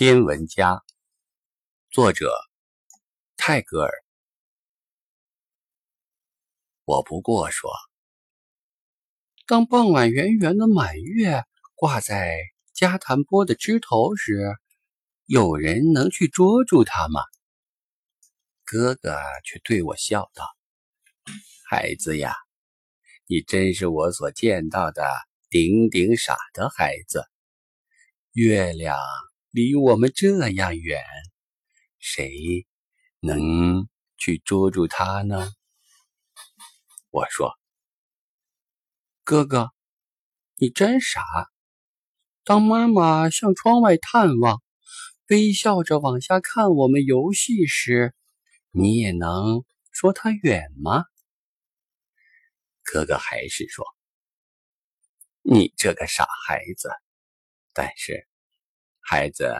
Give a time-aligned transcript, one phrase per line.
[0.00, 0.84] 天文家，
[1.90, 2.32] 作者
[3.36, 3.90] 泰戈尔。
[6.84, 7.68] 我不过说，
[9.44, 11.42] 当傍晚圆圆的满月
[11.74, 12.38] 挂在
[12.72, 14.54] 加檀波的枝头时，
[15.24, 17.20] 有人能去捉住它吗？
[18.64, 20.44] 哥哥却对我笑道
[21.68, 22.36] ：“孩子呀，
[23.26, 25.02] 你真是我所见到的
[25.50, 27.24] 顶顶傻的孩子。
[28.30, 28.96] 月亮。”
[29.50, 31.02] 离我们这样远，
[31.98, 32.66] 谁
[33.20, 33.88] 能
[34.18, 35.50] 去捉住它呢？
[37.10, 37.58] 我说
[39.24, 39.70] ：“哥哥，
[40.56, 41.22] 你真傻。
[42.44, 44.62] 当妈妈向窗外探望，
[45.28, 48.14] 微笑着往下看我们游戏时，
[48.70, 51.04] 你也能说它远吗？”
[52.84, 53.84] 哥哥还是说
[55.40, 56.90] ：“你这个傻孩子。”
[57.72, 58.28] 但是。
[59.10, 59.56] 孩子，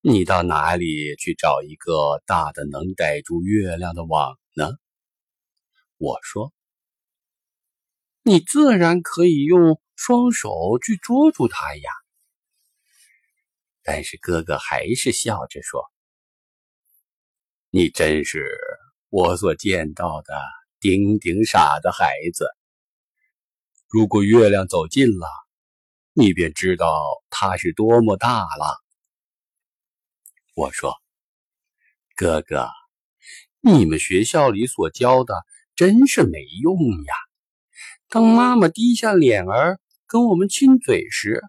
[0.00, 4.70] 你到哪里去找一个大的能逮住月亮的网呢？
[5.96, 6.52] 我说
[8.22, 11.90] ：“你自然可以用双手去捉住它呀。”
[13.82, 15.82] 但是哥哥还是笑着说
[17.70, 18.56] ：“你真是
[19.08, 20.40] 我所见到的
[20.78, 22.46] 顶顶傻的孩子。
[23.88, 25.26] 如果月亮走近了。”
[26.20, 26.86] 你便知道
[27.30, 28.78] 它是多么大了。
[30.54, 30.94] 我说
[32.14, 32.68] ：“哥哥，
[33.62, 35.34] 你们学校里所教的
[35.74, 37.14] 真是没用呀。
[38.10, 41.40] 当妈妈低下脸儿跟我们亲嘴时，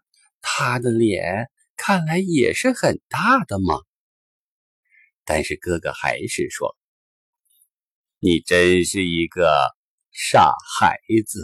[0.41, 3.75] 她的脸看来也是很大的嘛。”
[5.25, 6.77] 但是哥哥还是说
[8.19, 9.75] ：“你真是一个
[10.11, 10.97] 傻孩
[11.27, 11.41] 子。”